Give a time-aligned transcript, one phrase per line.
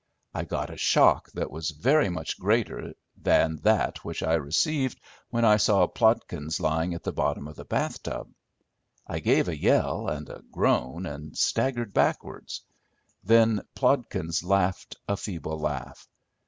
[0.33, 5.45] I got a shock that was very much greater than that which I received when
[5.45, 8.27] I saw Plodkins lying at the bottom of the bath tub.
[9.05, 12.61] I gave a yell and a groan, and staggered backwards.
[13.23, 16.07] Then Plodkins laughed a feeble laugh.